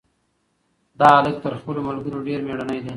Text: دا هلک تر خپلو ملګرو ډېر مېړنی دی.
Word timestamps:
دا 0.99 1.07
هلک 1.17 1.35
تر 1.43 1.53
خپلو 1.59 1.79
ملګرو 1.89 2.25
ډېر 2.27 2.39
مېړنی 2.45 2.79
دی. 2.83 2.89